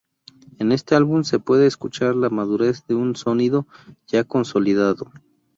[0.57, 3.67] En este álbum se puede escuchar la madurez de un sonido
[4.07, 5.11] ya consolidado.